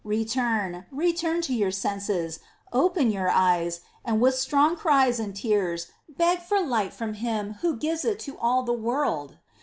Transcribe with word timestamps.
Return, 0.03 0.87
return 0.89 1.41
to 1.43 1.53
your 1.53 1.69
senses, 1.69 2.39
open 2.73 3.11
your 3.11 3.29
eyes, 3.29 3.81
and 4.03 4.19
with 4.19 4.33
strong 4.33 4.75
cries 4.75 5.19
and 5.19 5.35
tears 5.35 5.91
beg 6.09 6.39
for 6.39 6.59
light 6.59 6.91
from 6.91 7.13
Him 7.13 7.57
Who 7.61 7.75
gives 7.75 8.03
it 8.03 8.17
to 8.21 8.35
all 8.39 8.63
the 8.63 8.73
world. 8.73 9.37